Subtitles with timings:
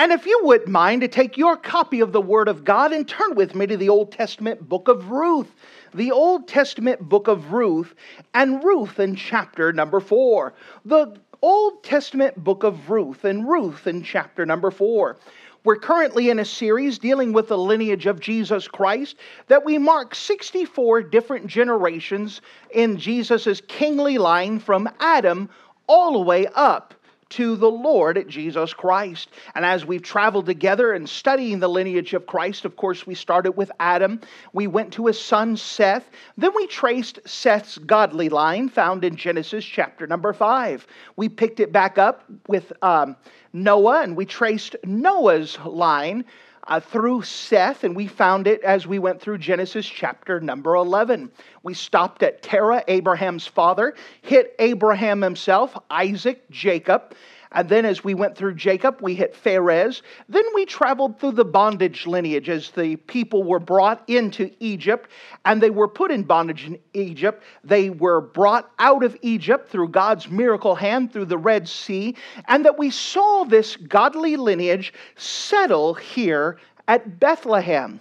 [0.00, 3.06] And if you wouldn't mind to take your copy of the Word of God and
[3.06, 5.54] turn with me to the Old Testament book of Ruth.
[5.92, 7.94] The Old Testament book of Ruth
[8.32, 10.54] and Ruth in chapter number four.
[10.86, 15.18] The Old Testament book of Ruth and Ruth in chapter number four.
[15.64, 19.16] We're currently in a series dealing with the lineage of Jesus Christ
[19.48, 22.40] that we mark 64 different generations
[22.70, 25.50] in Jesus' kingly line from Adam
[25.86, 26.94] all the way up
[27.30, 29.30] to the Lord Jesus Christ.
[29.54, 33.52] And as we've traveled together and studying the lineage of Christ, of course, we started
[33.52, 34.20] with Adam.
[34.52, 36.10] We went to his son Seth.
[36.36, 40.86] Then we traced Seth's godly line found in Genesis chapter number five.
[41.16, 43.16] We picked it back up with um,
[43.52, 46.24] Noah and we traced Noah's line
[46.70, 51.30] uh, through Seth, and we found it as we went through Genesis chapter number 11.
[51.64, 57.14] We stopped at Terah, Abraham's father, hit Abraham himself, Isaac, Jacob,
[57.52, 60.02] and then as we went through Jacob, we hit Pharez.
[60.28, 65.10] Then we traveled through the bondage lineage as the people were brought into Egypt
[65.44, 67.42] and they were put in bondage in Egypt.
[67.64, 72.14] They were brought out of Egypt through God's miracle hand through the Red Sea.
[72.46, 78.00] And that we saw this godly lineage settle here at Bethlehem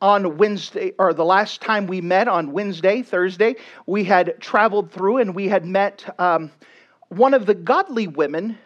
[0.00, 3.54] on Wednesday, or the last time we met on Wednesday, Thursday,
[3.86, 6.50] we had traveled through and we had met um,
[7.08, 8.58] one of the godly women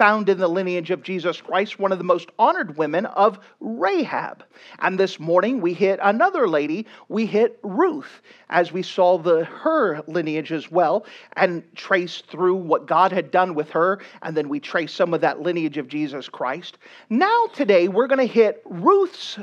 [0.00, 4.42] found in the lineage of Jesus Christ, one of the most honored women of Rahab.
[4.78, 10.00] And this morning we hit another lady, we hit Ruth, as we saw the her
[10.06, 11.04] lineage as well,
[11.36, 15.20] and traced through what God had done with her, and then we traced some of
[15.20, 16.78] that lineage of Jesus Christ.
[17.10, 19.38] Now today we're going to hit Ruth's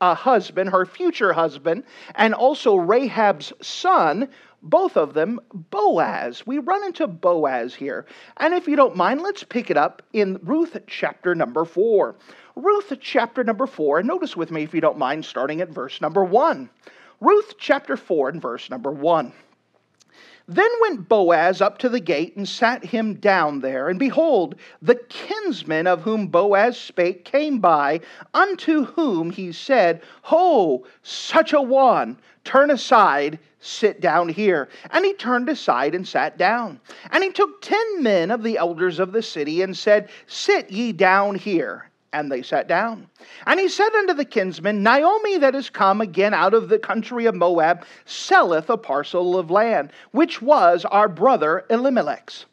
[0.00, 1.84] uh, husband, her future husband,
[2.14, 4.28] and also Rahab's son,
[4.62, 6.46] both of them Boaz.
[6.46, 8.06] We run into Boaz here.
[8.36, 12.16] And if you don't mind, let's pick it up in Ruth chapter number 4.
[12.56, 16.00] Ruth chapter number 4, and notice with me if you don't mind, starting at verse
[16.00, 16.68] number 1.
[17.20, 19.32] Ruth chapter 4 and verse number 1.
[20.50, 23.90] Then went Boaz up to the gate and sat him down there.
[23.90, 28.00] And behold, the kinsman of whom Boaz spake came by,
[28.32, 34.70] unto whom he said, Ho, such a one, turn aside, sit down here.
[34.90, 36.80] And he turned aside and sat down.
[37.10, 40.92] And he took ten men of the elders of the city and said, Sit ye
[40.92, 41.87] down here.
[42.12, 43.06] And they sat down.
[43.46, 47.26] And he said unto the kinsman, Naomi that is come again out of the country
[47.26, 52.46] of Moab selleth a parcel of land, which was our brother Elimelech's.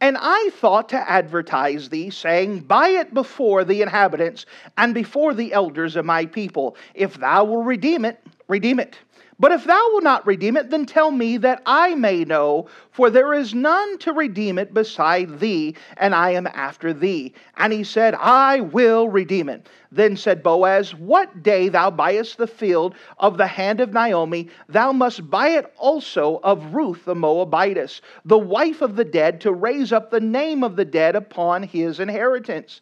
[0.00, 4.44] And I thought to advertise thee, saying, Buy it before the inhabitants
[4.76, 6.76] and before the elders of my people.
[6.94, 8.98] If thou wilt redeem it, redeem it.
[9.38, 13.10] But if thou wilt not redeem it, then tell me that I may know, for
[13.10, 17.34] there is none to redeem it beside thee, and I am after thee.
[17.58, 19.68] And he said, I will redeem it.
[19.92, 24.92] Then said Boaz, What day thou buyest the field of the hand of Naomi, thou
[24.92, 29.92] must buy it also of Ruth the Moabitess, the wife of the dead, to raise
[29.92, 32.80] up the name of the dead upon his inheritance.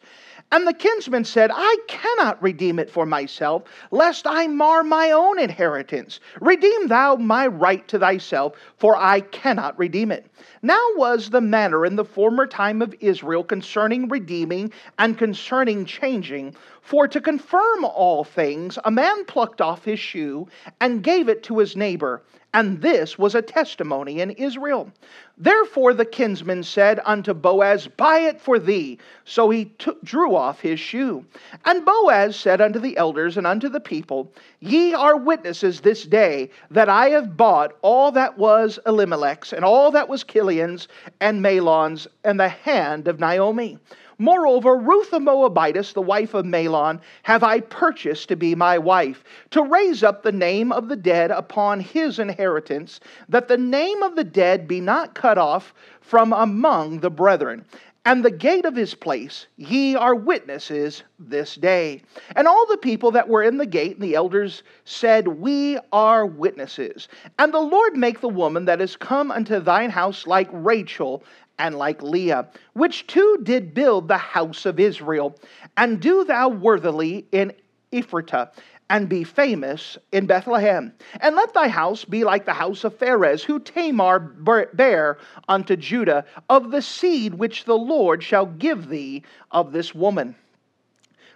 [0.54, 5.40] And the kinsman said, I cannot redeem it for myself, lest I mar my own
[5.40, 6.20] inheritance.
[6.40, 10.30] Redeem thou my right to thyself, for I cannot redeem it.
[10.62, 14.70] Now was the manner in the former time of Israel concerning redeeming
[15.00, 16.54] and concerning changing.
[16.82, 20.46] For to confirm all things, a man plucked off his shoe
[20.80, 22.22] and gave it to his neighbor
[22.54, 24.88] and this was a testimony in Israel.
[25.36, 28.98] Therefore the kinsman said unto Boaz, Buy it for thee.
[29.24, 29.72] So he
[30.04, 31.24] drew off his shoe.
[31.64, 36.48] And Boaz said unto the elders and unto the people, Ye are witnesses this day
[36.70, 40.86] that I have bought all that was Elimelech's, and all that was Chilion's,
[41.20, 43.78] and Mahlon's, and the hand of Naomi.
[44.18, 49.24] Moreover, Ruth the Moabitess, the wife of Mahlon, have I purchased to be my wife,
[49.50, 54.16] to raise up the name of the dead upon his inheritance, that the name of
[54.16, 57.64] the dead be not cut off from among the brethren.
[58.06, 62.02] And the gate of his place, ye are witnesses this day.
[62.36, 66.26] And all the people that were in the gate and the elders said, We are
[66.26, 67.08] witnesses.
[67.38, 71.24] And the Lord make the woman that is come unto thine house like Rachel
[71.58, 75.38] and like Leah, which two did build the house of Israel.
[75.76, 77.52] And do thou worthily in
[77.92, 78.50] Ephratah
[78.90, 80.92] and be famous in Bethlehem.
[81.20, 85.18] And let thy house be like the house of Pharez, who Tamar bare
[85.48, 90.34] unto Judah, of the seed which the Lord shall give thee of this woman.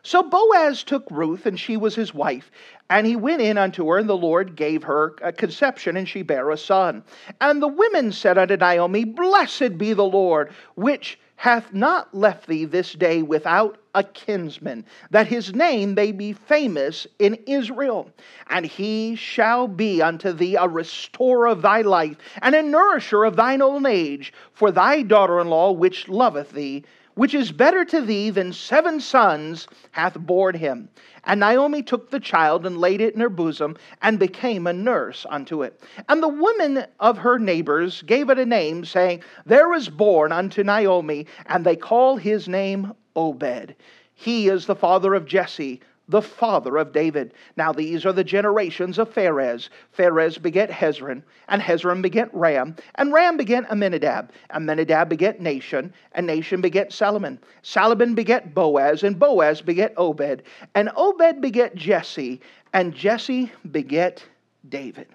[0.03, 2.51] So Boaz took Ruth, and she was his wife.
[2.91, 6.23] And he went in unto her, and the Lord gave her a conception, and she
[6.23, 7.03] bare a son.
[7.41, 12.65] And the women said unto Naomi, Blessed be the Lord, which hath not left thee
[12.65, 18.11] this day without a kinsman, that his name may be famous in Israel.
[18.51, 23.37] And he shall be unto thee a restorer of thy life, and a nourisher of
[23.37, 26.85] thine old age, for thy daughter in law, which loveth thee,
[27.19, 30.89] which is better to thee than seven sons, hath borne him.
[31.25, 35.27] And Naomi took the child and laid it in her bosom and became a nurse
[35.29, 35.83] unto it.
[36.09, 40.63] And the women of her neighbors gave it a name, saying, There is born unto
[40.63, 43.75] Naomi, and they call his name Obed.
[44.15, 47.35] He is the father of Jesse the father of David.
[47.57, 49.69] Now these are the generations of Pharez.
[49.97, 56.29] Pharez begat Hezron, and Hezron begat Ram, and Ram begat Amminadab, Amminadab begat Nahshon, and
[56.29, 57.39] Nahshon begat Salmon.
[57.63, 60.43] Salmon begat Boaz, and Boaz begat Obed,
[60.75, 62.41] and Obed begat Jesse,
[62.73, 64.25] and Jesse begat
[64.71, 65.09] David.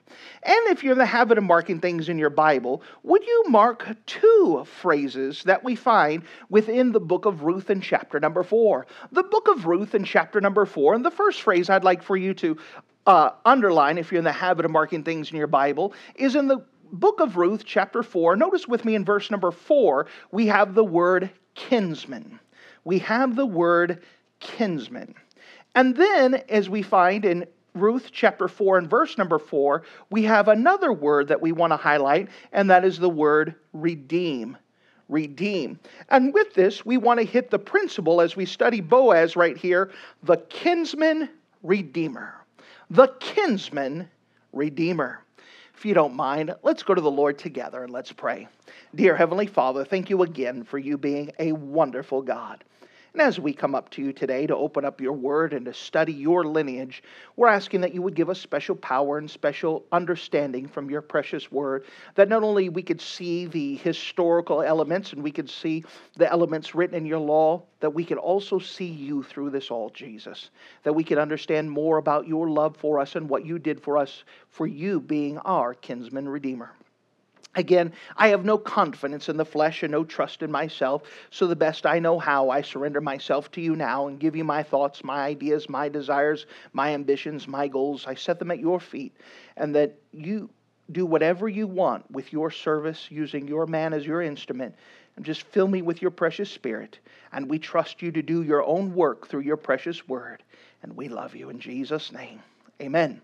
[0.44, 3.88] And if you're in the habit of marking things in your Bible, would you mark
[4.06, 8.88] two phrases that we find within the book of Ruth in chapter number four?
[9.12, 12.18] The book of Ruth in chapter number four, and the first phrase I'd like for
[12.18, 12.58] you to
[13.06, 16.48] uh, underline if you're in the habit of marking things in your Bible is in
[16.48, 16.64] the
[16.94, 18.36] book of Ruth, chapter 4.
[18.36, 22.40] Notice with me in verse number 4, we have the word kinsman.
[22.86, 24.04] We have the word
[24.40, 25.16] kinsman.
[25.76, 30.48] And then, as we find in Ruth chapter 4 and verse number 4, we have
[30.48, 34.58] another word that we want to highlight, and that is the word redeem.
[35.10, 35.80] Redeem.
[36.10, 39.92] And with this, we want to hit the principle as we study Boaz right here
[40.24, 41.30] the kinsman
[41.62, 42.36] redeemer.
[42.90, 44.10] The kinsman
[44.52, 45.20] redeemer.
[45.76, 48.48] If you don't mind, let's go to the Lord together and let's pray.
[48.96, 52.64] Dear Heavenly Father, thank you again for you being a wonderful God.
[53.14, 55.74] And as we come up to you today to open up your word and to
[55.74, 57.04] study your lineage,
[57.36, 61.52] we're asking that you would give us special power and special understanding from your precious
[61.52, 65.84] word, that not only we could see the historical elements and we could see
[66.18, 69.92] the elements written in your law, that we could also see you through this all,
[69.92, 70.50] Jesus.
[70.82, 73.96] That we could understand more about your love for us and what you did for
[73.96, 76.72] us, for you being our kinsman redeemer.
[77.56, 81.56] Again, I have no confidence in the flesh and no trust in myself, so the
[81.56, 85.04] best I know how, I surrender myself to you now and give you my thoughts,
[85.04, 88.08] my ideas, my desires, my ambitions, my goals.
[88.08, 89.16] I set them at your feet,
[89.56, 90.50] and that you
[90.92, 94.76] do whatever you want with your service, using your man as your instrument,
[95.16, 97.00] and just fill me with your precious spirit.
[97.32, 100.44] And we trust you to do your own work through your precious word.
[100.82, 102.42] And we love you in Jesus' name.
[102.82, 103.22] Amen.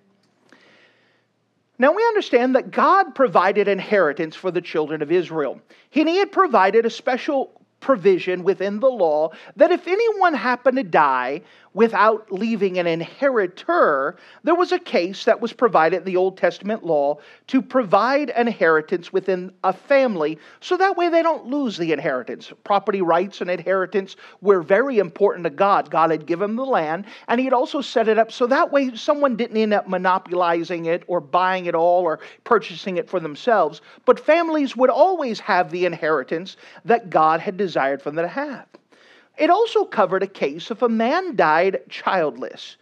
[1.79, 5.61] Now we understand that God provided inheritance for the children of Israel.
[5.95, 10.83] And he had provided a special provision within the law that if anyone happened to
[10.83, 11.41] die
[11.73, 16.83] without leaving an inheritor, there was a case that was provided in the Old Testament
[16.83, 17.17] law
[17.47, 22.51] to provide an inheritance within a family so that way they don't lose the inheritance.
[22.63, 25.91] Property rights and inheritance were very important to God.
[25.91, 28.95] God had given the land and He had also set it up so that way
[28.95, 33.81] someone didn't end up monopolizing it or buying it all or purchasing it for themselves.
[34.05, 38.65] But families would always have the inheritance that God had desired for them to have.
[39.39, 42.75] It also covered a case if a man died childless,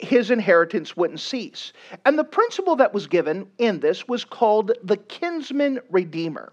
[0.00, 1.72] his inheritance wouldn't cease.
[2.04, 6.52] And the principle that was given in this was called the kinsman redeemer.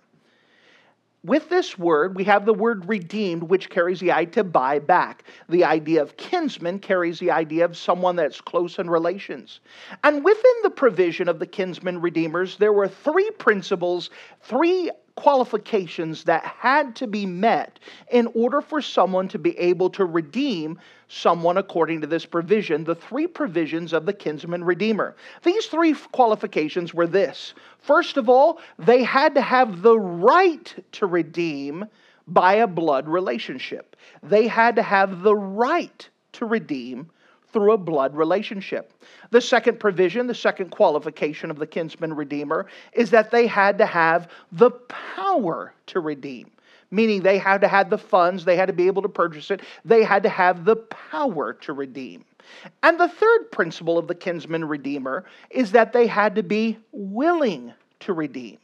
[1.23, 5.23] With this word, we have the word redeemed, which carries the idea to buy back.
[5.49, 9.59] The idea of kinsman carries the idea of someone that's close in relations.
[10.03, 14.11] And within the provision of the kinsman redeemers, there were three principles,
[14.43, 17.79] three qualifications that had to be met
[18.11, 22.95] in order for someone to be able to redeem someone according to this provision, the
[22.95, 25.15] three provisions of the kinsman redeemer.
[25.43, 31.05] These three qualifications were this first of all, they had to have the right to
[31.05, 31.85] redeem
[32.27, 37.09] by a blood relationship, they had to have the right to redeem
[37.51, 38.93] through a blood relationship.
[39.31, 43.85] The second provision, the second qualification of the kinsman redeemer, is that they had to
[43.85, 46.51] have the power to redeem,
[46.91, 49.61] meaning they had to have the funds, they had to be able to purchase it,
[49.85, 52.25] they had to have the power to redeem.
[52.83, 57.73] And the third principle of the kinsman redeemer is that they had to be willing
[58.01, 58.57] to redeem.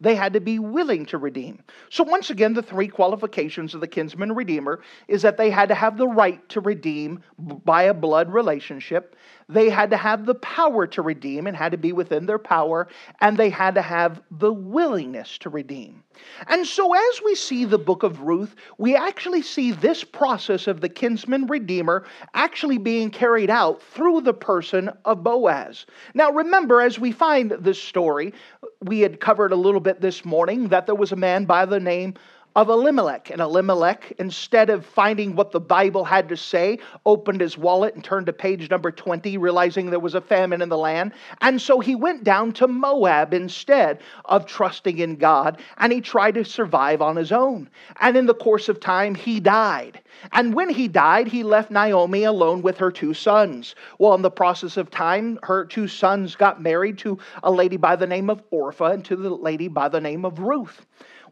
[0.00, 1.62] They had to be willing to redeem.
[1.90, 5.74] So, once again, the three qualifications of the kinsman redeemer is that they had to
[5.74, 9.16] have the right to redeem by a blood relationship,
[9.48, 12.88] they had to have the power to redeem and had to be within their power,
[13.20, 16.02] and they had to have the willingness to redeem.
[16.48, 20.80] And so, as we see the book of Ruth, we actually see this process of
[20.80, 25.86] the kinsman redeemer actually being carried out through the person of Boaz.
[26.14, 28.34] Now, remember, as we find this story,
[28.82, 31.80] we had covered a little bit this morning that there was a man by the
[31.80, 32.14] name
[32.58, 33.30] of Elimelech.
[33.30, 38.02] And Elimelech, instead of finding what the Bible had to say, opened his wallet and
[38.02, 41.12] turned to page number 20, realizing there was a famine in the land.
[41.40, 46.34] And so he went down to Moab instead of trusting in God, and he tried
[46.34, 47.70] to survive on his own.
[48.00, 50.00] And in the course of time, he died.
[50.32, 53.76] And when he died, he left Naomi alone with her two sons.
[53.98, 57.94] Well, in the process of time, her two sons got married to a lady by
[57.94, 60.84] the name of Orpah and to the lady by the name of Ruth.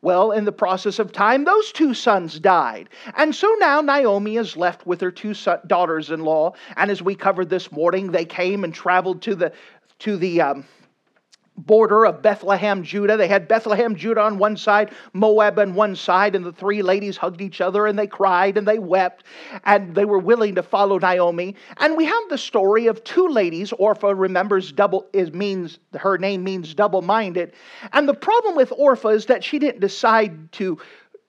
[0.06, 2.90] Well, in the process of time, those two sons died.
[3.16, 5.34] And so now Naomi is left with her two
[5.66, 6.52] daughters in law.
[6.76, 9.52] And as we covered this morning, they came and traveled to the,
[9.98, 10.64] to the, um,
[11.56, 13.16] border of Bethlehem, Judah.
[13.16, 17.16] They had Bethlehem, Judah on one side, Moab on one side, and the three ladies
[17.16, 19.24] hugged each other and they cried and they wept
[19.64, 21.56] and they were willing to follow Naomi.
[21.78, 23.72] And we have the story of two ladies.
[23.72, 27.52] Orpah remembers double is means her name means double-minded.
[27.92, 30.78] And the problem with Orpah is that she didn't decide to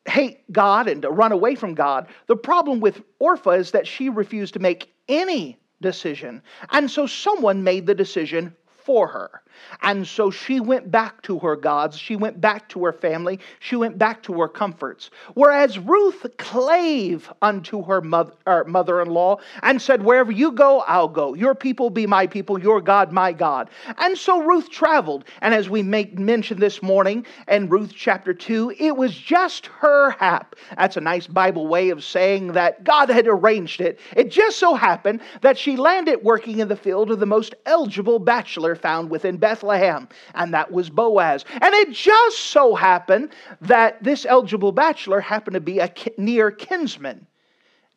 [0.05, 2.07] hate God and to run away from God.
[2.27, 6.41] The problem with Orpah is that she refused to make any decision.
[6.71, 8.55] And so someone made the decision
[8.87, 9.41] for her.
[9.81, 13.75] And so she went back to her gods, she went back to her family, she
[13.75, 15.09] went back to her comforts.
[15.33, 18.01] Whereas Ruth clave unto her
[18.47, 21.33] er, mother in law and said, Wherever you go, I'll go.
[21.33, 23.69] Your people be my people, your God, my God.
[23.97, 25.25] And so Ruth traveled.
[25.41, 30.11] And as we make mention this morning in Ruth chapter 2, it was just her
[30.11, 30.55] hap.
[30.77, 33.99] That's a nice Bible way of saying that God had arranged it.
[34.15, 38.19] It just so happened that she landed working in the field of the most eligible
[38.19, 41.43] bachelor found within Bethlehem, and that was Boaz.
[41.49, 43.31] And it just so happened
[43.61, 47.27] that this eligible bachelor happened to be a near kinsman.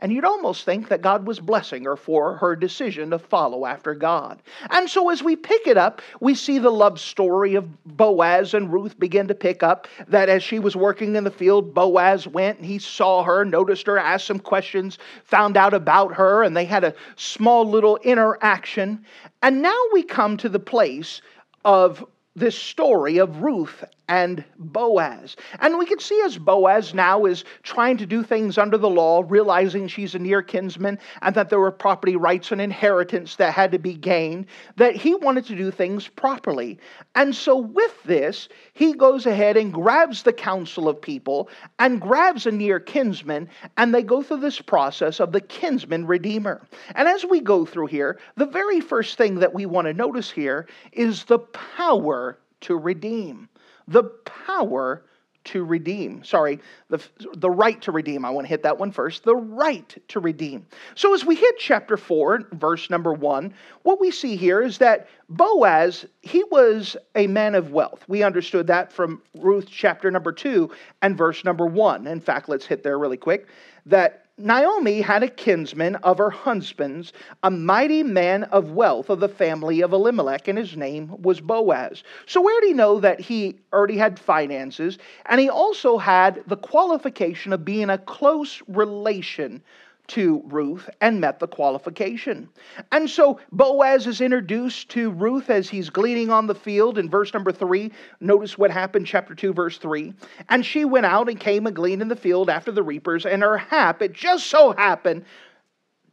[0.01, 3.95] And you'd almost think that God was blessing her for her decision to follow after
[3.95, 4.41] God.
[4.71, 8.73] And so as we pick it up, we see the love story of Boaz and
[8.73, 12.57] Ruth begin to pick up that as she was working in the field, Boaz went
[12.57, 16.65] and he saw her, noticed her, asked some questions, found out about her, and they
[16.65, 19.05] had a small little interaction.
[19.43, 21.23] And now we come to the place
[21.65, 22.05] of
[22.37, 25.37] this story of Ruth and Boaz.
[25.61, 29.25] And we can see as Boaz now is trying to do things under the law,
[29.27, 33.71] realizing she's a near kinsman and that there were property rights and inheritance that had
[33.71, 36.77] to be gained, that he wanted to do things properly.
[37.15, 41.49] And so, with this, he goes ahead and grabs the council of people
[41.79, 46.67] and grabs a near kinsman, and they go through this process of the kinsman redeemer.
[46.97, 50.33] And as we go through here, the very first thing that we want to notice
[50.33, 53.49] here is the power to redeem
[53.89, 55.05] the power
[55.43, 56.23] to redeem.
[56.23, 57.03] Sorry, the,
[57.35, 58.25] the right to redeem.
[58.25, 59.25] I want to hit that one first.
[59.25, 60.67] The right to redeem.
[60.95, 65.09] So, as we hit chapter 4, verse number 1, what we see here is that
[65.29, 68.05] Boaz, he was a man of wealth.
[68.07, 70.71] We understood that from Ruth chapter number 2
[71.03, 72.07] and verse number 1.
[72.07, 73.49] In fact, let's hit there really quick.
[73.87, 79.29] That Naomi had a kinsman of her husband's, a mighty man of wealth of the
[79.29, 82.03] family of Elimelech, and his name was Boaz.
[82.27, 87.53] So, we already know that he already had finances, and he also had the qualification
[87.53, 89.63] of being a close relation
[90.11, 92.49] to Ruth and met the qualification.
[92.93, 97.33] And so Boaz is introduced to Ruth as he's gleaning on the field in verse
[97.33, 97.93] number three.
[98.21, 100.13] Notice what happened, chapter 2, verse 3.
[100.49, 103.43] And she went out and came and gleaned in the field after the reapers, and
[103.43, 105.25] her hap, it just so happened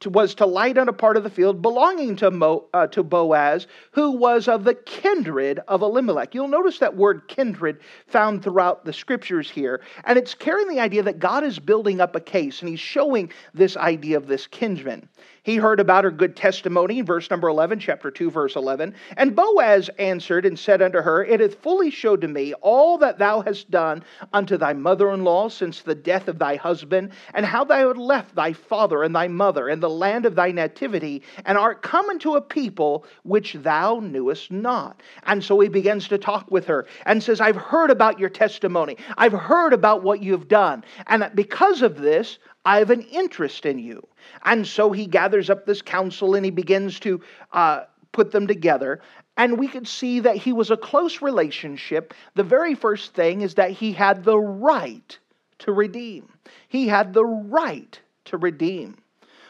[0.01, 3.03] to, was to light on a part of the field belonging to, Mo, uh, to
[3.03, 6.33] Boaz, who was of the kindred of Elimelech.
[6.33, 11.03] You'll notice that word kindred found throughout the scriptures here, and it's carrying the idea
[11.03, 15.07] that God is building up a case, and he's showing this idea of this kinsman.
[15.47, 18.93] He heard about her good testimony in verse number 11, chapter 2, verse 11.
[19.15, 23.17] And Boaz answered and said unto her, It hath fully showed to me all that
[23.17, 27.45] thou hast done unto thy mother in law since the death of thy husband, and
[27.45, 31.23] how thou hast left thy father and thy mother and the land of thy nativity,
[31.45, 35.01] and art come unto a people which thou knewest not.
[35.23, 38.97] And so he begins to talk with her and says, I've heard about your testimony.
[39.17, 40.83] I've heard about what you've done.
[41.05, 42.37] And because of this,
[42.67, 44.05] I have an interest in you.
[44.43, 47.21] And so he gathers up this council and he begins to
[47.53, 48.99] uh, put them together.
[49.37, 52.13] and we could see that he was a close relationship.
[52.35, 55.17] The very first thing is that he had the right
[55.59, 56.27] to redeem.
[56.67, 58.97] He had the right to redeem.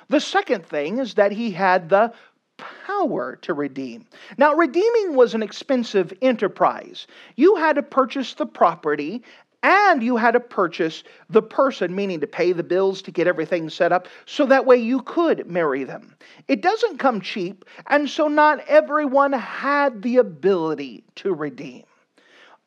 [0.09, 2.13] The second thing is that he had the
[2.57, 4.05] power to redeem.
[4.37, 7.07] Now, redeeming was an expensive enterprise.
[7.35, 9.23] You had to purchase the property
[9.67, 13.69] and you had to purchase the person, meaning to pay the bills to get everything
[13.69, 16.15] set up, so that way you could marry them.
[16.47, 21.83] It doesn't come cheap, and so not everyone had the ability to redeem.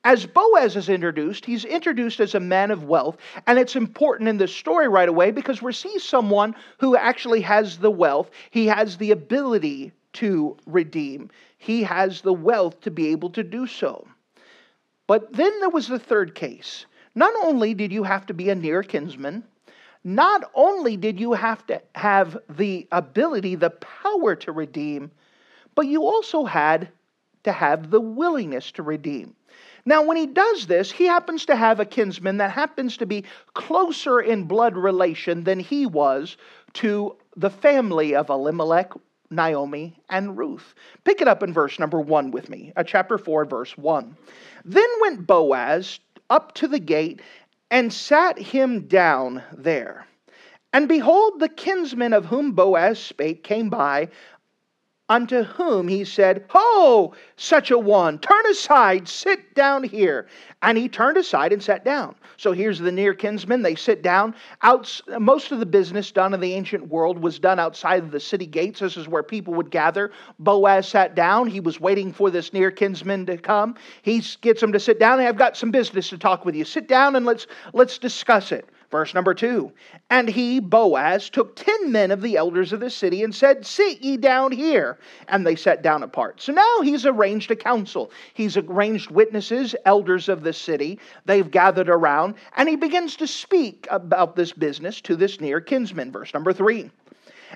[0.05, 3.17] As Boaz is introduced, he's introduced as a man of wealth,
[3.47, 7.79] and it's important in this story right away because we see someone who actually has
[7.79, 13.31] the wealth, he has the ability to redeem, he has the wealth to be able
[13.31, 14.07] to do so.
[15.11, 16.87] But then there was the third case.
[17.15, 19.45] Not only did you have to be a near kinsman,
[20.05, 25.11] not only did you have to have the ability, the power to redeem,
[25.75, 26.89] but you also had
[27.45, 29.35] to have the willingness to redeem.
[29.85, 33.25] Now, when he does this, he happens to have a kinsman that happens to be
[33.55, 36.37] closer in blood relation than he was
[36.75, 38.93] to the family of Elimelech,
[39.31, 40.75] Naomi, and Ruth.
[41.05, 44.17] Pick it up in verse number one with me, uh, chapter 4, verse 1.
[44.65, 47.21] Then went Boaz up to the gate
[47.71, 50.07] and sat him down there.
[50.73, 54.09] And behold, the kinsman of whom Boaz spake came by,
[55.11, 60.29] unto whom he said, Ho, such a one, turn aside, sit down here.
[60.63, 62.15] And he turned aside and sat down.
[62.37, 63.63] So here's the near kinsmen.
[63.63, 64.37] They sit down.
[64.63, 68.21] Out, most of the business done in the ancient world was done outside of the
[68.21, 68.81] city gates.
[68.81, 70.13] This is where people would gather.
[70.39, 71.49] Boaz sat down.
[71.49, 73.75] He was waiting for this near kinsman to come.
[74.03, 75.19] He gets him to sit down.
[75.19, 76.65] I've got some business to talk with you.
[76.65, 78.69] Sit down and let's let's discuss it.
[78.91, 79.73] Verse number two.
[80.11, 84.03] And he, Boaz, took ten men of the elders of the city and said, Sit
[84.03, 84.99] ye down here.
[85.29, 86.41] And they sat down apart.
[86.41, 88.11] So now he's arranged a council.
[88.35, 90.99] He's arranged witnesses, elders of the city.
[91.25, 92.35] They've gathered around.
[92.57, 96.11] And he begins to speak about this business to this near kinsman.
[96.11, 96.91] Verse number three.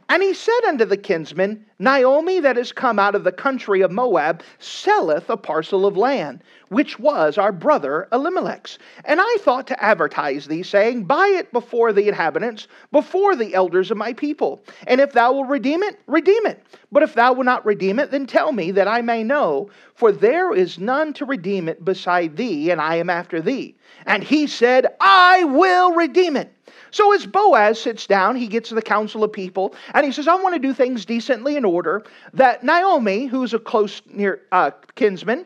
[0.08, 3.90] And he said unto the kinsman, Naomi, that is come out of the country of
[3.90, 8.78] Moab, selleth a parcel of land, which was our brother Elimelech's.
[9.06, 13.90] And I thought to advertise thee, saying, Buy it before the inhabitants, before the elders
[13.90, 14.62] of my people.
[14.86, 16.64] And if thou wilt redeem it, redeem it.
[16.92, 20.12] But if thou wilt not redeem it, then tell me that I may know, for
[20.12, 23.74] there is none to redeem it beside thee, and I am after thee.
[24.06, 26.53] And he said, I will redeem it.
[26.94, 30.28] So as Boaz sits down, he gets to the council of people and he says,
[30.28, 32.04] I want to do things decently in order.
[32.32, 35.44] That Naomi, who's a close near uh, kinsman,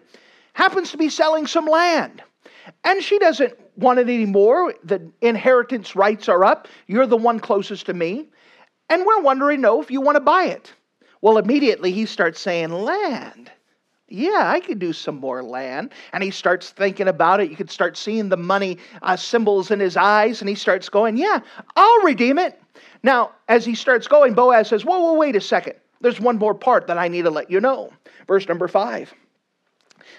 [0.52, 2.22] happens to be selling some land.
[2.84, 4.74] And she doesn't want it anymore.
[4.84, 6.68] The inheritance rights are up.
[6.86, 8.26] You're the one closest to me.
[8.90, 10.74] And we're wondering, no, if you want to buy it.
[11.22, 13.50] Well, immediately he starts saying, Land
[14.08, 15.92] yeah, I could do some more land.
[16.12, 17.50] And he starts thinking about it.
[17.50, 21.16] You could start seeing the money uh, symbols in his eyes, and he starts going,
[21.16, 21.40] Yeah,
[21.76, 22.60] I'll redeem it.
[23.02, 25.74] Now, as he starts going, Boaz says, Whoa, whoa, wait a second.
[26.00, 27.92] There's one more part that I need to let you know.
[28.26, 29.12] Verse number five.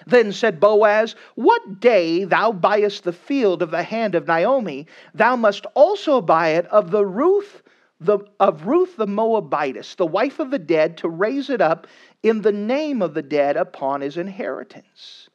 [0.06, 5.36] Then said Boaz, What day thou buyest the field of the hand of Naomi, thou
[5.36, 7.62] must also buy it of the Ruth
[8.00, 11.86] the, of Ruth the Moabitess, the wife of the dead, to raise it up
[12.22, 15.28] in the name of the dead upon his inheritance.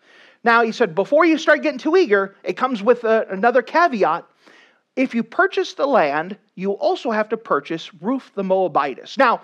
[0.43, 4.25] Now, he said, before you start getting too eager, it comes with a, another caveat.
[4.95, 9.17] If you purchase the land, you also have to purchase Ruth the Moabitess.
[9.17, 9.41] Now,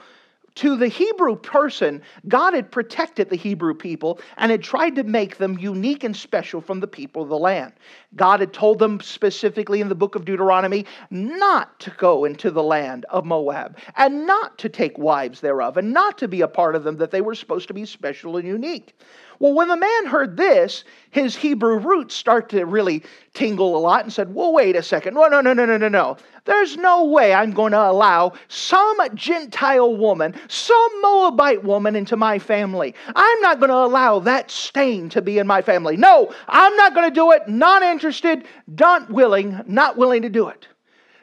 [0.55, 5.37] to the Hebrew person, God had protected the Hebrew people and had tried to make
[5.37, 7.73] them unique and special from the people of the land.
[8.15, 12.63] God had told them specifically in the book of Deuteronomy not to go into the
[12.63, 16.75] land of Moab and not to take wives thereof and not to be a part
[16.75, 18.95] of them, that they were supposed to be special and unique.
[19.41, 23.01] Well, when the man heard this, his Hebrew roots start to really
[23.33, 25.15] tingle a lot and said, Well, wait a second.
[25.15, 26.17] No, no, no, no, no, no, no.
[26.45, 32.37] There's no way I'm going to allow some Gentile woman, some Moabite woman into my
[32.37, 32.93] family.
[33.15, 35.97] I'm not going to allow that stain to be in my family.
[35.97, 37.47] No, I'm not going to do it.
[37.47, 40.67] Not interested, not willing, not willing to do it.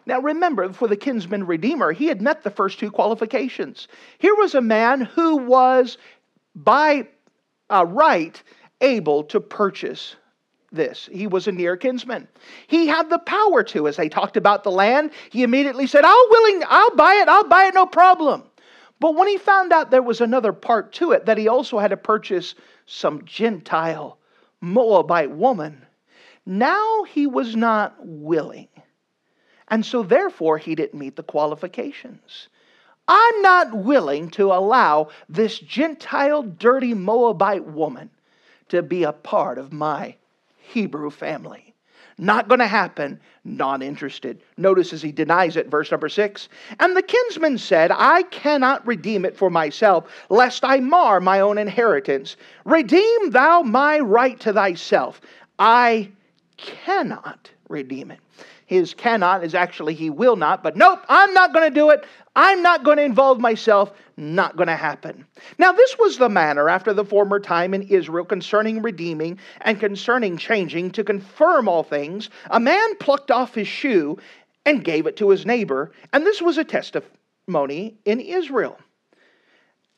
[0.06, 3.86] Now remember, for the kinsman redeemer, he had met the first two qualifications.
[4.18, 5.98] Here was a man who was,
[6.56, 7.06] by
[7.70, 8.42] uh, right
[8.80, 10.16] able to purchase
[10.70, 11.08] this.
[11.10, 12.28] He was a near kinsman.
[12.66, 13.88] He had the power to.
[13.88, 17.48] As they talked about the land, he immediately said, I'll willing, I'll buy it, I'll
[17.48, 18.44] buy it, no problem.
[19.00, 21.88] But when he found out there was another part to it, that he also had
[21.88, 22.54] to purchase
[22.86, 24.18] some Gentile
[24.60, 25.86] Moabite woman,
[26.44, 28.68] now he was not willing.
[29.68, 32.48] And so therefore he didn't meet the qualifications.
[33.08, 38.10] I'm not willing to allow this Gentile, dirty Moabite woman
[38.68, 40.14] to be a part of my
[40.58, 41.68] Hebrew family.
[42.18, 43.20] Not going to happen.
[43.44, 44.42] Not interested.
[44.56, 46.48] Notice as he denies it, verse number six.
[46.80, 51.58] And the kinsman said, I cannot redeem it for myself, lest I mar my own
[51.58, 52.36] inheritance.
[52.64, 55.20] Redeem thou my right to thyself.
[55.58, 56.10] I
[56.56, 58.18] cannot redeem it.
[58.68, 62.04] His cannot is actually he will not, but nope, I'm not going to do it.
[62.36, 63.92] I'm not going to involve myself.
[64.18, 65.24] Not going to happen.
[65.56, 70.36] Now, this was the manner after the former time in Israel concerning redeeming and concerning
[70.36, 72.28] changing to confirm all things.
[72.50, 74.18] A man plucked off his shoe
[74.66, 78.78] and gave it to his neighbor, and this was a testimony in Israel.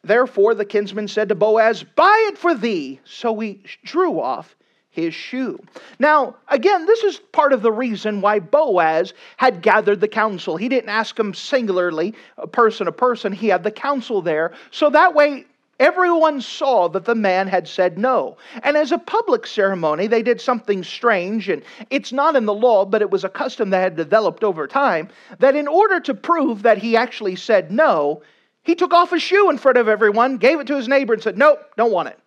[0.05, 3.01] Therefore, the kinsman said to Boaz, Buy it for thee.
[3.05, 4.55] So he drew off
[4.90, 5.59] his shoe.
[5.98, 10.57] Now, again, this is part of the reason why Boaz had gathered the council.
[10.57, 12.14] He didn't ask them singularly,
[12.53, 14.53] person to person, he had the council there.
[14.72, 15.46] So that way,
[15.79, 18.37] everyone saw that the man had said no.
[18.64, 22.85] And as a public ceremony, they did something strange, and it's not in the law,
[22.85, 26.62] but it was a custom that had developed over time, that in order to prove
[26.62, 28.22] that he actually said no,
[28.62, 31.22] he took off his shoe in front of everyone, gave it to his neighbor, and
[31.22, 32.18] said, Nope, don't want it.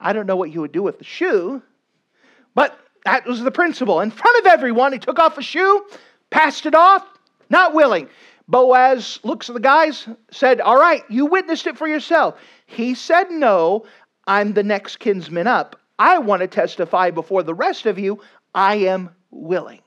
[0.00, 1.62] I don't know what you would do with the shoe,
[2.54, 4.00] but that was the principle.
[4.00, 5.84] In front of everyone, he took off a shoe,
[6.30, 7.06] passed it off,
[7.48, 8.08] not willing.
[8.48, 12.38] Boaz looks at the guys, said, All right, you witnessed it for yourself.
[12.66, 13.86] He said, No,
[14.26, 15.80] I'm the next kinsman up.
[15.98, 18.20] I want to testify before the rest of you.
[18.54, 19.80] I am willing.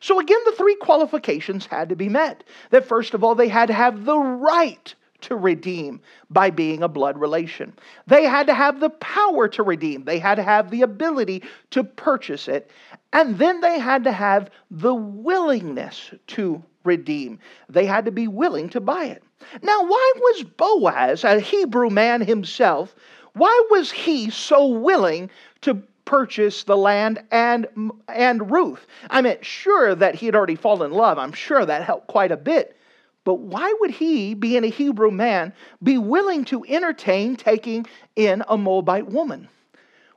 [0.00, 2.44] So, again, the three qualifications had to be met.
[2.70, 6.00] That first of all, they had to have the right to redeem
[6.30, 7.72] by being a blood relation.
[8.06, 11.84] They had to have the power to redeem, they had to have the ability to
[11.84, 12.70] purchase it,
[13.12, 17.38] and then they had to have the willingness to redeem.
[17.68, 19.22] They had to be willing to buy it.
[19.62, 22.94] Now, why was Boaz, a Hebrew man himself,
[23.34, 25.30] why was he so willing
[25.62, 27.66] to purchase the land and
[28.08, 28.86] and Ruth.
[29.10, 31.18] I mean, sure that he had already fallen in love.
[31.18, 32.78] I'm sure that helped quite a bit.
[33.26, 37.84] But why would he, being a Hebrew man, be willing to entertain taking
[38.14, 39.48] in a Moabite woman?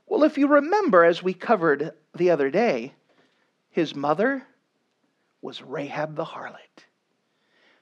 [0.06, 2.94] Well, if you remember, as we covered the other day,
[3.72, 4.46] his mother
[5.42, 6.86] was Rahab the harlot.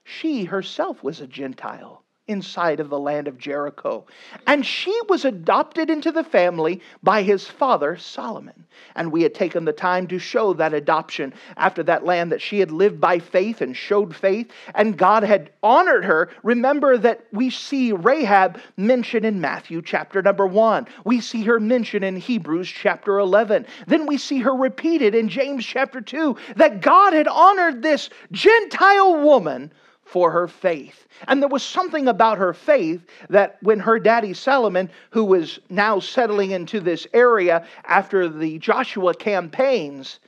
[0.06, 4.06] She herself was a Gentile inside of the land of Jericho.
[4.46, 8.66] And she was adopted into the family by his father, Solomon.
[8.96, 12.60] And we had taken the time to show that adoption after that land that she
[12.60, 16.30] had lived by faith and showed faith, and God had honored her.
[16.44, 22.04] Remember that we see Rahab mentioned in Matthew chapter number one, we see her mentioned
[22.04, 23.66] in Hebrews chapter 11.
[23.88, 29.24] Then we see her repeated in James chapter 2 that God had honored this Gentile
[29.24, 29.72] woman
[30.08, 31.08] for her faith.
[31.28, 36.00] And there was something about her faith that when her daddy Solomon, who was now
[36.00, 40.20] settling into this area after the Joshua campaigns,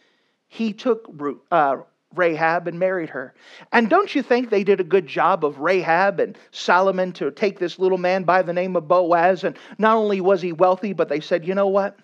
[0.49, 1.09] he took
[1.51, 1.77] uh,
[2.15, 3.33] Rahab and married her.
[3.71, 7.59] And don't you think they did a good job of Rahab and Solomon to take
[7.59, 9.43] this little man by the name of Boaz?
[9.43, 11.97] And not only was he wealthy, but they said, you know what?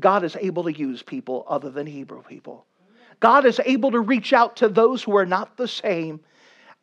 [0.00, 2.66] God is able to use people other than Hebrew people.
[3.20, 6.18] God is able to reach out to those who are not the same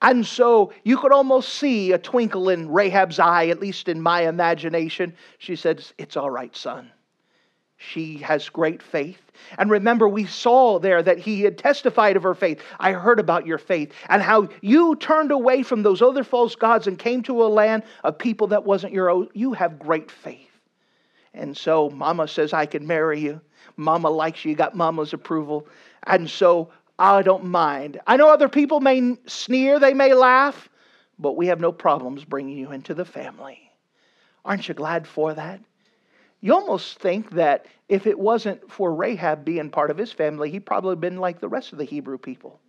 [0.01, 4.27] and so you could almost see a twinkle in Rahab's eye, at least in my
[4.27, 5.13] imagination.
[5.39, 6.91] She says, It's all right, son.
[7.75, 9.21] She has great faith.
[9.57, 12.61] And remember, we saw there that he had testified of her faith.
[12.77, 16.87] I heard about your faith and how you turned away from those other false gods
[16.87, 19.29] and came to a land of people that wasn't your own.
[19.33, 20.49] You have great faith.
[21.33, 23.39] And so Mama says, I can marry you.
[23.77, 24.51] Mama likes you.
[24.51, 25.65] You got Mama's approval.
[26.03, 28.01] And so I don't mind.
[28.05, 30.67] I know other people may sneer, they may laugh,
[31.17, 33.71] but we have no problems bringing you into the family.
[34.43, 35.61] Aren't you glad for that?
[36.41, 40.65] You almost think that if it wasn't for Rahab being part of his family, he'd
[40.65, 42.59] probably been like the rest of the Hebrew people.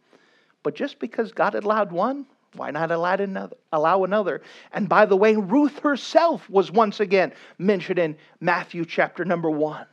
[0.63, 3.57] But just because God allowed one, why not allow another?
[3.73, 4.43] Allow another?
[4.73, 9.87] And by the way, Ruth herself was once again mentioned in Matthew chapter number one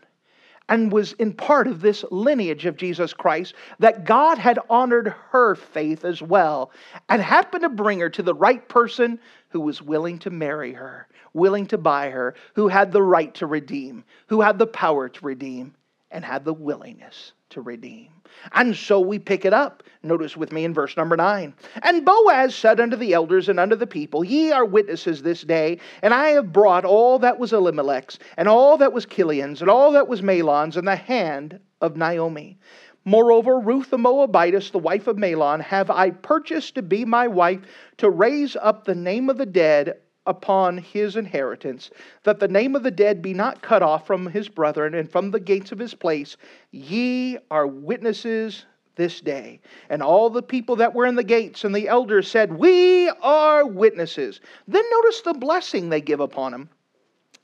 [0.70, 5.56] and was in part of this lineage of Jesus Christ, that God had honored her
[5.56, 6.72] faith as well
[7.10, 11.08] and happened to bring her to the right person who was willing to marry her,
[11.34, 15.26] willing to buy her, who had the right to redeem, who had the power to
[15.26, 15.74] redeem,
[16.12, 18.10] and had the willingness to redeem.
[18.54, 19.84] And so we pick it up.
[20.04, 21.54] Notice with me in verse number 9.
[21.82, 25.80] And Boaz said unto the elders and unto the people, Ye are witnesses this day,
[26.02, 29.92] and I have brought all that was Elimelech's, and all that was Chilion's, and all
[29.94, 32.58] that was Mahlon's, in the hand of Naomi.
[33.06, 37.62] Moreover, Ruth the Moabitess, the wife of Mahlon, have I purchased to be my wife
[37.98, 39.98] to raise up the name of the dead
[40.28, 41.90] upon his inheritance,
[42.24, 45.32] that the name of the dead be not cut off from his brethren and from
[45.32, 46.38] the gates of his place.
[46.72, 48.66] Ye are witnesses
[48.98, 49.62] this day.
[49.90, 53.66] And all the people that were in the gates and the elders said, We are
[53.66, 54.42] witnesses.
[54.68, 56.70] Then notice the blessing they give upon him.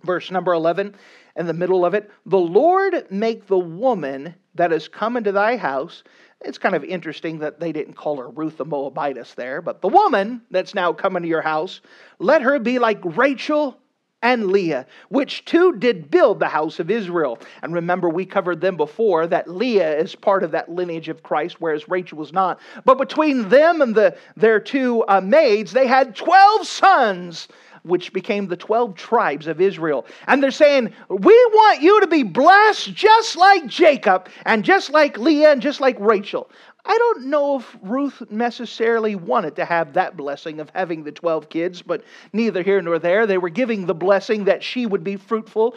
[0.04, 0.96] Verse number 11,
[1.38, 5.56] in the middle of it, the Lord make the woman that has come into thy
[5.56, 6.04] house.
[6.44, 9.88] It's kind of interesting that they didn't call her Ruth the Moabitess there, but the
[9.88, 11.82] woman that's now coming to your house,
[12.20, 13.78] let her be like Rachel
[14.24, 17.38] and Leah, which two did build the house of Israel.
[17.62, 21.58] And remember, we covered them before that Leah is part of that lineage of Christ,
[21.60, 22.60] whereas Rachel was not.
[22.86, 27.50] But between them and the, their two uh, maids, they had 12 sons
[27.84, 30.06] which became the 12 tribes of Israel.
[30.28, 31.18] And they're saying, We
[31.54, 36.00] want you to be blessed just like Jacob, and just like Leah, and just like
[36.00, 36.50] Rachel.
[36.86, 41.48] I don't know if Ruth necessarily wanted to have that blessing of having the 12
[41.48, 43.26] kids, but neither here nor there.
[43.26, 45.76] They were giving the blessing that she would be fruitful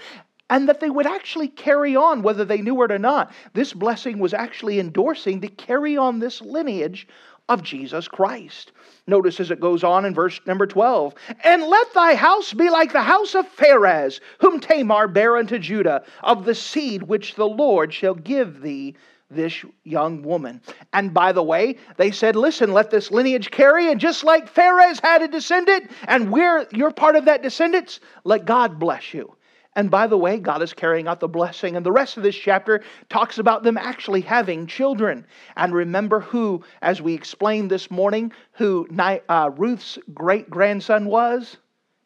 [0.51, 3.33] and that they would actually carry on whether they knew it or not.
[3.53, 7.09] This blessing was actually endorsing to carry on this lineage
[7.49, 8.73] of Jesus Christ.
[9.07, 12.93] Notice as it goes on in verse number 12 And let thy house be like
[12.93, 17.93] the house of Pharez, whom Tamar bare unto Judah, of the seed which the Lord
[17.93, 18.97] shall give thee
[19.31, 20.61] this young woman.
[20.93, 25.01] And by the way, they said, listen, let this lineage carry, and just like Pharez
[25.03, 29.35] had a descendant, and we're you're part of that descendants, let God bless you.
[29.77, 31.77] And by the way, God is carrying out the blessing.
[31.77, 35.27] And the rest of this chapter talks about them actually having children.
[35.57, 41.59] And remember who, as we explained this morning, who uh, Ruth's great grandson was?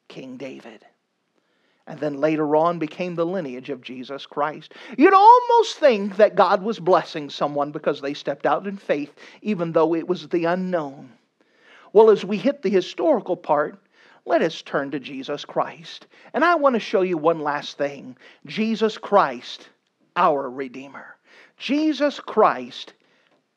[0.08, 0.84] King David
[1.90, 4.74] and then later on became the lineage of Jesus Christ.
[4.96, 9.72] You'd almost think that God was blessing someone because they stepped out in faith, even
[9.72, 11.10] though it was the unknown.
[11.92, 13.82] Well, as we hit the historical part,
[14.30, 16.06] let us turn to Jesus Christ.
[16.32, 18.16] And I want to show you one last thing
[18.46, 19.68] Jesus Christ,
[20.14, 21.16] our Redeemer.
[21.56, 22.92] Jesus Christ,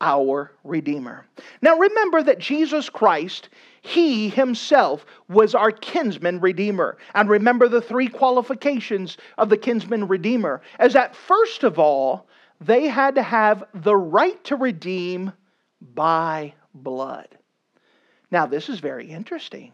[0.02, 1.28] our Redeemer.
[1.62, 3.50] Now remember that Jesus Christ
[3.84, 6.98] he himself was our kinsman redeemer.
[7.14, 12.28] And remember the three qualifications of the kinsman redeemer as that first of all,
[12.60, 15.34] they had to have the right to redeem
[15.82, 17.28] by blood.
[18.32, 19.72] Now, this is very interesting.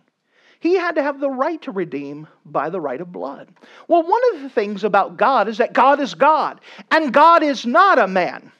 [0.59, 3.47] He had to have the right to redeem by the right of blood.
[3.87, 6.59] Well, one of the things about God is that God is God,
[6.91, 8.51] and God is not a man.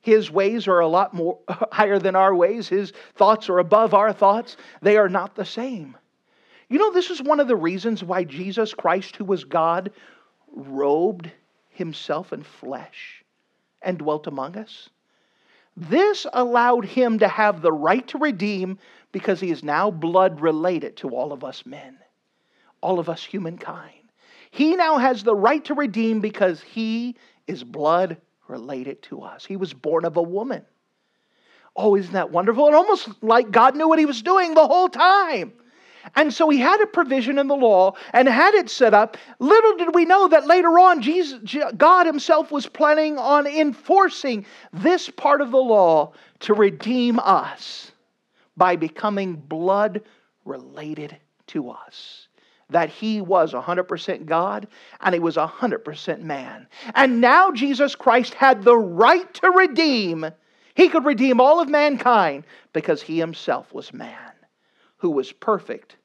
[0.00, 1.38] His ways are a lot more
[1.72, 2.68] higher than our ways.
[2.68, 4.56] His thoughts are above our thoughts.
[4.80, 5.96] They are not the same.
[6.70, 9.90] You know, this is one of the reasons why Jesus Christ, who was God,
[10.54, 11.30] robed
[11.68, 13.22] himself in flesh
[13.82, 14.88] and dwelt among us.
[15.76, 18.78] This allowed him to have the right to redeem
[19.12, 21.98] because he is now blood related to all of us men,
[22.80, 23.94] all of us humankind.
[24.50, 28.16] He now has the right to redeem because he is blood
[28.48, 29.44] related to us.
[29.44, 30.64] He was born of a woman.
[31.76, 32.66] Oh, isn't that wonderful?
[32.66, 35.52] And almost like God knew what he was doing the whole time.
[36.16, 39.16] And so he had a provision in the law and had it set up.
[39.38, 41.38] Little did we know that later on, Jesus,
[41.76, 47.89] God himself was planning on enforcing this part of the law to redeem us
[48.60, 50.02] by becoming blood
[50.44, 52.28] related to us
[52.68, 54.68] that he was 100% God
[55.00, 56.68] and he was 100% man.
[56.94, 60.26] And now Jesus Christ had the right to redeem.
[60.74, 62.44] He could redeem all of mankind
[62.74, 64.32] because he himself was man
[64.98, 65.96] who was perfect.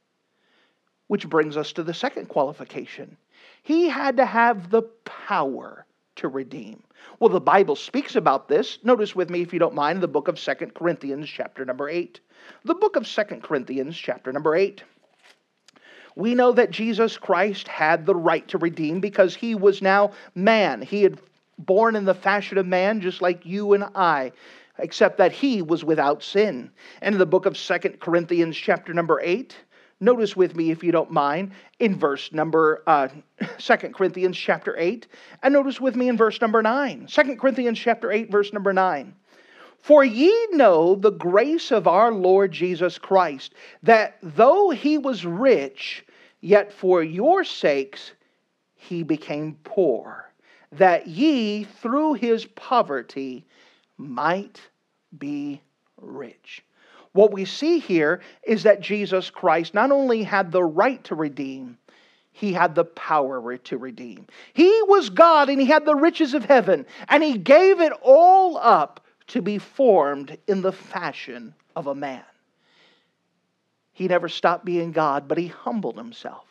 [1.07, 3.17] Which brings us to the second qualification.
[3.63, 6.81] He had to have the power to redeem.
[7.19, 8.79] Well, the Bible speaks about this.
[8.83, 12.19] Notice with me, if you don't mind, the book of Second Corinthians, chapter number 8.
[12.63, 14.83] The book of Second Corinthians, chapter number 8
[16.15, 20.81] we know that Jesus Christ had the right to redeem because he was now man.
[20.81, 21.19] He had
[21.57, 24.31] born in the fashion of man, just like you and I,
[24.77, 26.71] except that he was without sin.
[27.01, 29.55] And in the book of Second Corinthians, chapter number 8,
[29.99, 33.07] notice with me, if you don't mind, in verse number uh,
[33.57, 35.07] 2 Corinthians chapter 8,
[35.43, 37.07] and notice with me in verse number 9.
[37.07, 39.13] 2 Corinthians chapter 8, verse number 9.
[39.79, 43.53] For ye know the grace of our Lord Jesus Christ,
[43.83, 46.03] that though he was rich,
[46.41, 48.11] yet for your sakes
[48.73, 50.31] he became poor,
[50.71, 53.45] that ye through his poverty
[53.97, 54.59] might
[55.17, 55.61] be
[56.01, 56.63] rich.
[57.15, 61.77] What we see here is that Jesus Christ not only had the right to redeem,
[62.33, 64.27] he had the power to redeem.
[64.53, 68.57] He was God and he had the riches of heaven, and he gave it all
[68.57, 72.25] up to be formed in the fashion of a man.
[73.93, 76.45] He never stopped being God, but he humbled himself.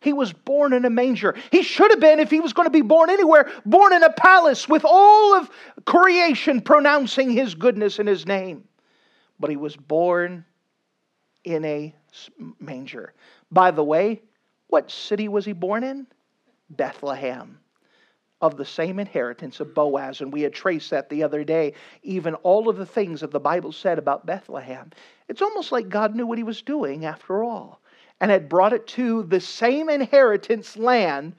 [0.00, 1.36] He was born in a manger.
[1.52, 4.12] He should have been, if he was going to be born anywhere, born in a
[4.12, 5.48] palace with all of
[5.84, 8.64] creation pronouncing his goodness and his name.
[9.40, 10.44] But he was born
[11.44, 11.94] in a
[12.60, 13.14] manger.
[13.50, 14.22] By the way,
[14.68, 16.06] what city was he born in?
[16.70, 17.58] Bethlehem.
[18.42, 20.20] Of the same inheritance of Boaz.
[20.20, 23.40] And we had traced that the other day, even all of the things that the
[23.40, 24.90] Bible said about Bethlehem.
[25.28, 27.80] It's almost like God knew what he was doing after all
[28.20, 31.34] and had brought it to the same inheritance land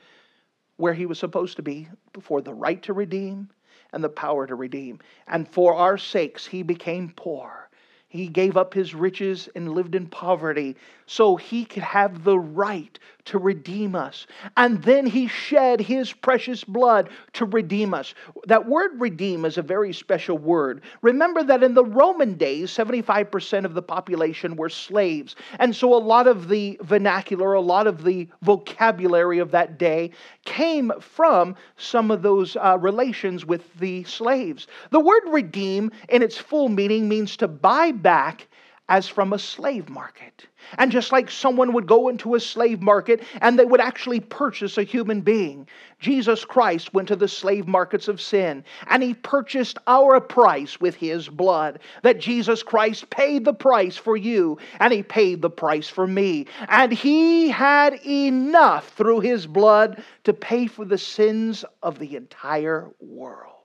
[0.78, 1.88] where he was supposed to be
[2.20, 3.50] for the right to redeem
[3.94, 5.00] and the power to redeem.
[5.28, 7.70] And for our sakes, he became poor
[8.12, 13.00] he gave up his riches and lived in poverty so he could have the right
[13.26, 14.28] to redeem us.
[14.58, 18.14] And then he shed his precious blood to redeem us.
[18.48, 20.82] That word redeem is a very special word.
[21.02, 25.36] Remember that in the Roman days, 75% of the population were slaves.
[25.60, 30.12] And so a lot of the vernacular, a lot of the vocabulary of that day
[30.46, 34.68] came from some of those uh, relations with the slaves.
[34.90, 38.48] The word redeem, in its full meaning, means to buy back
[38.92, 40.48] as from a slave market.
[40.78, 44.78] And just like someone would go into a slave market and they would actually purchase
[44.78, 45.66] a human being,
[46.00, 50.96] Jesus Christ went to the slave markets of sin and he purchased our price with
[50.96, 51.80] his blood.
[52.04, 56.48] That Jesus Christ paid the price for you and he paid the price for me.
[56.68, 62.90] And he had enough through his blood to pay for the sins of the entire
[63.00, 63.61] world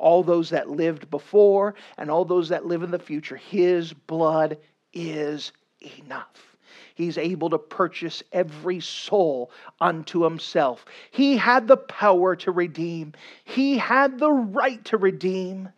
[0.00, 3.36] all those that lived before and all those that live in the future.
[3.36, 4.58] His blood
[4.92, 5.52] is
[5.98, 6.56] enough.
[6.94, 10.84] He's able to purchase every soul unto himself.
[11.10, 13.12] He had the power to redeem,
[13.44, 15.68] he had the right to redeem.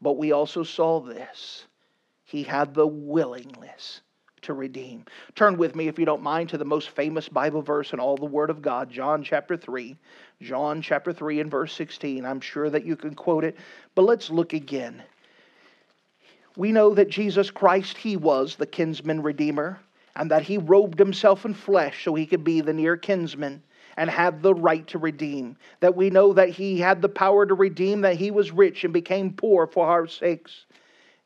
[0.00, 1.66] But we also saw this
[2.24, 4.02] he had the willingness
[4.42, 5.04] to redeem.
[5.34, 8.16] Turn with me, if you don't mind, to the most famous Bible verse in all
[8.16, 9.96] the Word of God, John chapter 3.
[10.40, 12.24] John chapter 3 and verse 16.
[12.24, 13.56] I'm sure that you can quote it,
[13.94, 15.02] but let's look again.
[16.56, 19.80] We know that Jesus Christ, He was the kinsman redeemer,
[20.16, 23.62] and that He robed Himself in flesh so He could be the near kinsman
[23.96, 25.56] and have the right to redeem.
[25.80, 28.92] That we know that He had the power to redeem, that He was rich and
[28.92, 30.66] became poor for our sakes.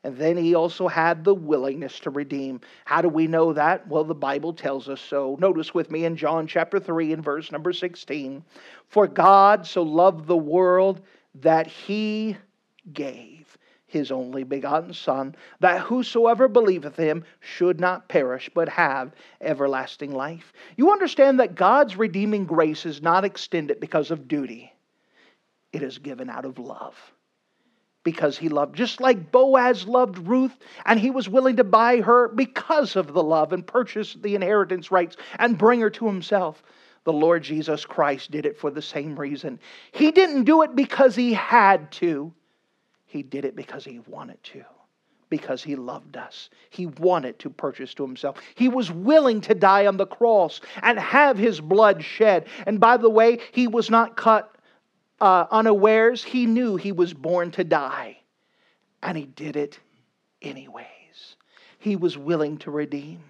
[0.03, 2.59] And then he also had the willingness to redeem.
[2.83, 3.87] How do we know that?
[3.87, 5.37] Well, the Bible tells us so.
[5.39, 8.43] Notice with me in John chapter 3 and verse number 16
[8.87, 11.01] For God so loved the world
[11.35, 12.35] that he
[12.91, 20.11] gave his only begotten Son, that whosoever believeth him should not perish, but have everlasting
[20.11, 20.51] life.
[20.75, 24.73] You understand that God's redeeming grace is not extended because of duty,
[25.71, 27.12] it is given out of love
[28.03, 32.27] because he loved, just like Boaz loved Ruth, and he was willing to buy her
[32.29, 36.63] because of the love and purchase the inheritance rights and bring her to himself.
[37.05, 39.59] The Lord Jesus Christ did it for the same reason.
[39.91, 42.33] He didn't do it because he had to,
[43.05, 44.63] he did it because he wanted to.
[45.29, 46.49] Because he loved us.
[46.69, 48.37] He wanted to purchase to himself.
[48.53, 52.45] He was willing to die on the cross and have his blood shed.
[52.67, 54.52] And by the way, he was not cut
[55.23, 58.17] uh, unawares, he knew he was born to die.
[59.01, 59.79] And he did it
[60.41, 61.37] anyways.
[61.79, 63.21] He was willing to redeem.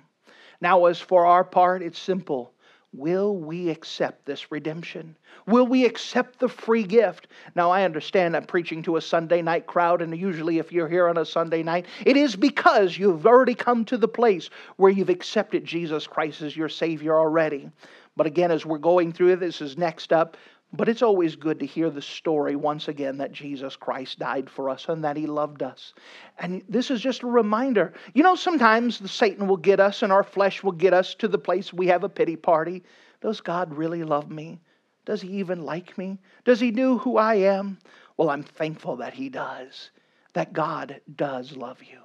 [0.60, 2.51] Now, as for our part, it's simple.
[2.93, 5.15] Will we accept this redemption?
[5.45, 7.27] Will we accept the free gift?
[7.56, 11.08] Now, I understand I'm preaching to a Sunday night crowd, and usually, if you're here
[11.08, 15.10] on a Sunday night, it is because you've already come to the place where you've
[15.10, 17.69] accepted Jesus Christ as your Savior already.
[18.15, 20.38] But again, as we're going through this, is next up
[20.74, 24.70] but it's always good to hear the story once again that Jesus Christ died for
[24.70, 25.94] us and that he loved us.
[26.40, 27.94] And this is just a reminder.
[28.14, 31.28] You know, sometimes the Satan will get us and our flesh will get us to
[31.28, 32.84] the place we have a pity party.
[33.22, 34.60] Does God really love me?
[35.06, 36.18] Does he even like me?
[36.44, 37.78] Does he know who I am?
[38.18, 39.92] Well, I'm thankful that he does,
[40.34, 42.00] that God does love you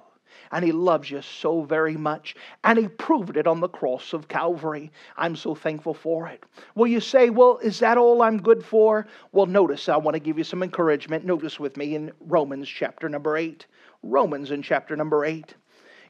[0.51, 2.35] and He loves you so very much.
[2.63, 4.91] And He proved it on the cross of Calvary.
[5.17, 6.43] I'm so thankful for it.
[6.75, 9.07] Will you say, Well, is that all I'm good for?
[9.31, 11.25] Well, notice, I want to give you some encouragement.
[11.25, 13.65] Notice with me in Romans chapter number 8.
[14.03, 15.53] Romans in chapter number 8.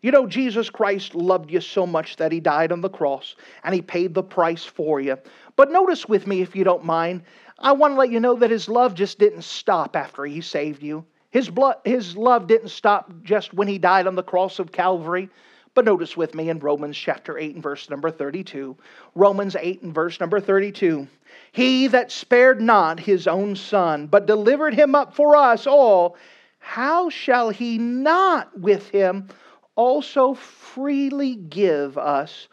[0.01, 3.75] You know, Jesus Christ loved you so much that He died on the cross and
[3.75, 5.17] He paid the price for you.
[5.55, 7.23] But notice with me, if you don't mind,
[7.57, 10.81] I want to let you know that His love just didn't stop after He saved
[10.81, 11.05] you.
[11.29, 15.29] His, blood, his love didn't stop just when he died on the cross of Calvary,
[15.75, 18.75] But notice with me in Romans chapter 8 and verse number 32.
[19.13, 21.07] Romans 8 and verse number 32.
[21.51, 26.17] He that spared not his own son, but delivered him up for us all,
[26.57, 29.29] how shall he not with him
[29.75, 32.47] also freely give us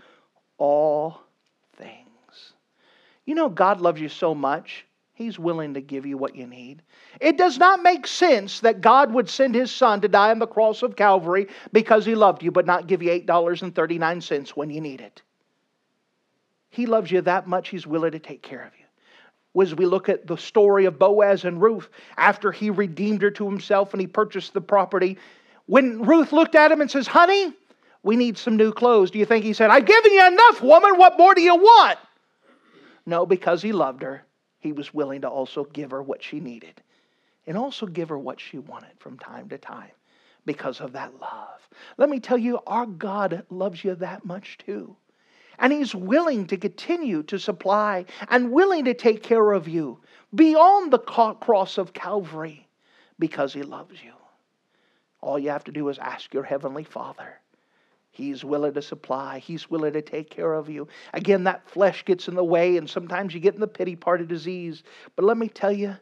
[0.58, 1.22] all
[1.78, 2.52] things?
[3.24, 6.82] You know, God loves you so much He's willing to give you what you need.
[7.20, 10.46] It does not make sense that God would send His Son to die on the
[10.46, 15.00] cross of Calvary because He loved you, but not give you $8.39 when you need
[15.00, 15.22] it.
[16.70, 19.62] He loves you that much, He's willing to take care of you.
[19.62, 21.88] As we look at the story of Boaz and Ruth,
[22.18, 25.16] after he redeemed her to himself and he purchased the property,
[25.64, 27.54] when Ruth looked at him and says, Honey,
[28.02, 29.10] we need some new clothes.
[29.10, 30.98] Do you think he said, I've given you enough, woman.
[30.98, 31.98] What more do you want?
[33.06, 34.26] No, because he loved her
[34.66, 36.82] he was willing to also give her what she needed
[37.46, 39.90] and also give her what she wanted from time to time
[40.44, 41.60] because of that love.
[41.96, 44.96] Let me tell you, our God loves you that much too.
[45.58, 50.00] And He's willing to continue to supply and willing to take care of you
[50.34, 52.68] beyond the cross of Calvary
[53.18, 54.12] because He loves you.
[55.20, 57.40] All you have to do is ask your Heavenly Father
[58.16, 59.40] He's willing to supply.
[59.40, 60.88] He's willing to take care of you.
[61.12, 64.22] Again, that flesh gets in the way, and sometimes you get in the pity part
[64.22, 64.84] of disease.
[65.16, 65.98] But let me tell you,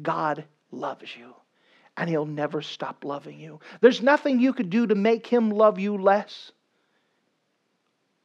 [0.00, 1.34] God loves you,
[1.96, 3.60] and He'll never stop loving you.
[3.80, 6.52] There's nothing you could do to make Him love you less.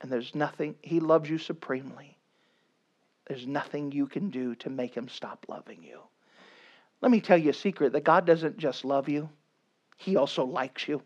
[0.02, 2.18] And there's nothing, He loves you supremely.
[3.28, 6.00] There's nothing you can do to make Him stop loving you.
[7.02, 9.30] Let me tell you a secret that God doesn't just love you,
[9.98, 11.02] He also likes you.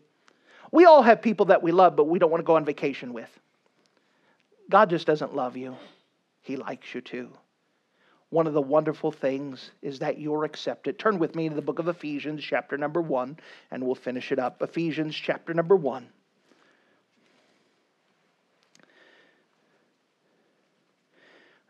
[0.70, 3.12] We all have people that we love, but we don't want to go on vacation
[3.12, 3.30] with.
[4.68, 5.76] God just doesn't love you,
[6.42, 7.30] He likes you too.
[8.30, 10.98] One of the wonderful things is that you're accepted.
[10.98, 13.38] Turn with me to the book of Ephesians, chapter number one,
[13.70, 14.60] and we'll finish it up.
[14.60, 16.08] Ephesians, chapter number one.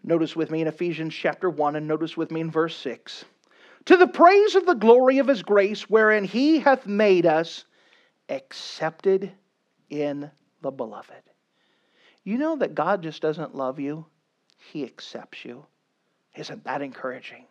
[0.03, 3.27] Notice with me in Ephesians chapter 1 and notice with me in verse 6.
[3.85, 7.67] To the praise of the glory of his grace, wherein he hath made us
[8.29, 9.31] accepted
[9.91, 10.31] in
[10.63, 11.23] the beloved.
[12.25, 14.07] You know that God just doesn't love you,
[14.73, 15.67] He accepts you.
[16.39, 17.45] Isn't that encouraging?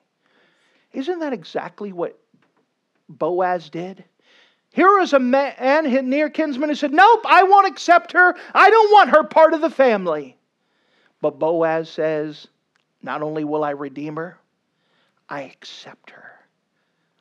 [0.94, 2.18] Isn't that exactly what
[3.10, 4.04] Boaz did?
[4.72, 8.36] Here is a man, his near kinsman, who said, Nope, I won't accept her.
[8.54, 10.38] I don't want her part of the family.
[11.22, 12.48] But Boaz says,
[13.02, 14.38] Not only will I redeem her,
[15.28, 16.32] I accept her.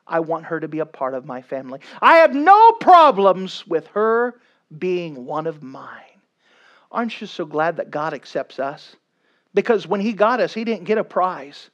[0.07, 1.81] I want her to be a part of my family.
[2.01, 4.39] I have no problems with her
[4.77, 6.03] being one of mine.
[6.91, 8.95] Aren't you so glad that God accepts us?
[9.57, 11.71] Because when He got us, He didn't get a prize.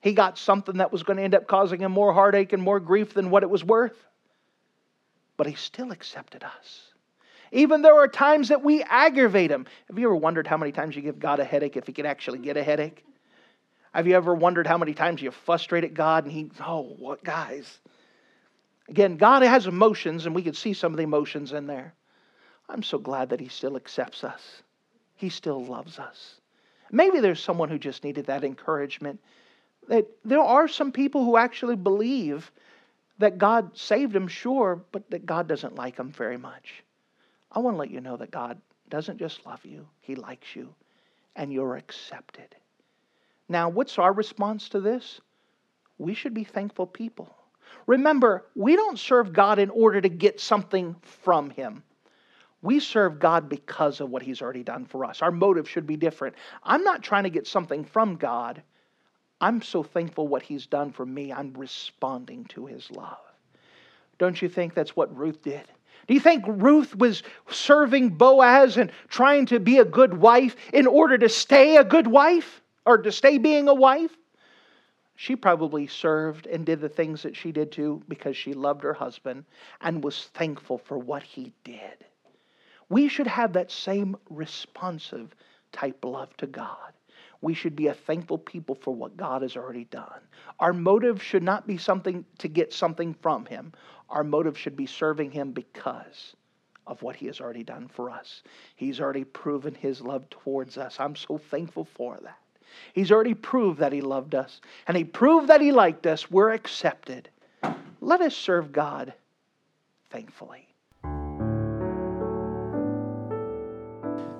[0.00, 2.78] He got something that was going to end up causing him more heartache and more
[2.78, 4.06] grief than what it was worth.
[5.36, 6.92] But He still accepted us.
[7.50, 9.66] Even there are times that we aggravate Him.
[9.88, 12.06] Have you ever wondered how many times you give God a headache if He could
[12.06, 13.04] actually get a headache?
[13.92, 17.80] Have you ever wondered how many times you frustrated God and He, oh, what guys?
[18.88, 21.92] Again, God has emotions, and we can see some of the emotions in there.
[22.68, 24.62] I'm so glad that He still accepts us,
[25.16, 26.39] He still loves us.
[26.92, 29.20] Maybe there's someone who just needed that encouragement.
[29.88, 32.50] That there are some people who actually believe
[33.18, 36.82] that God saved them, sure, but that God doesn't like them very much.
[37.52, 40.74] I want to let you know that God doesn't just love you, He likes you,
[41.36, 42.54] and you're accepted.
[43.48, 45.20] Now, what's our response to this?
[45.98, 47.34] We should be thankful people.
[47.86, 51.82] Remember, we don't serve God in order to get something from Him.
[52.62, 55.22] We serve God because of what He's already done for us.
[55.22, 56.36] Our motive should be different.
[56.62, 58.62] I'm not trying to get something from God.
[59.40, 61.32] I'm so thankful what He's done for me.
[61.32, 63.18] I'm responding to His love.
[64.18, 65.62] Don't you think that's what Ruth did?
[66.06, 70.86] Do you think Ruth was serving Boaz and trying to be a good wife in
[70.86, 72.60] order to stay a good wife?
[72.86, 74.16] or to stay being a wife.
[75.16, 78.94] She probably served and did the things that she did too because she loved her
[78.94, 79.44] husband
[79.80, 82.04] and was thankful for what he did.
[82.90, 85.34] We should have that same responsive
[85.72, 86.92] type love to God.
[87.40, 90.20] We should be a thankful people for what God has already done.
[90.58, 93.72] Our motive should not be something to get something from Him.
[94.10, 96.34] Our motive should be serving Him because
[96.86, 98.42] of what He has already done for us.
[98.76, 100.96] He's already proven His love towards us.
[100.98, 102.38] I'm so thankful for that.
[102.92, 106.30] He's already proved that He loved us, and He proved that He liked us.
[106.30, 107.30] We're accepted.
[108.00, 109.14] Let us serve God
[110.10, 110.66] thankfully.